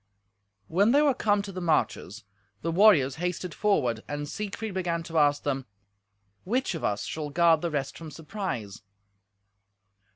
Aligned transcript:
When 0.67 0.93
they 0.93 1.03
were 1.03 1.13
come 1.13 1.43
to 1.43 1.51
the 1.51 1.61
marches, 1.61 2.23
the 2.63 2.71
warriors 2.71 3.17
hasted 3.17 3.53
forward, 3.53 4.03
and 4.07 4.27
Siegfried 4.27 4.73
began 4.73 5.03
to 5.03 5.19
ask 5.19 5.43
them, 5.43 5.67
"Which 6.43 6.73
of 6.73 6.83
us 6.83 7.03
shall 7.05 7.29
guard 7.29 7.61
the 7.61 7.69
rest 7.69 7.99
from 7.99 8.09
surprise?" 8.09 8.81